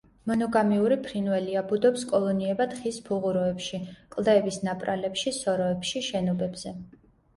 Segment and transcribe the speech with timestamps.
[0.29, 3.83] მონოგამიური ფრინველია, ბუდობს კოლონიებად ხის ფუღუროებში,
[4.17, 6.75] კლდეების ნაპრალებში, სოროებში, შენობებზე.